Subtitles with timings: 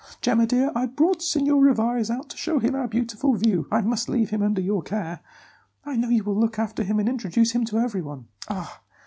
[0.19, 4.09] Gemma, dear, I brought Signor Rivarez out to show him our beautiful view; I must
[4.09, 5.19] leave him under your care.
[5.85, 8.25] I know you will look after him and introduce him to everyone.
[8.49, 8.81] Ah!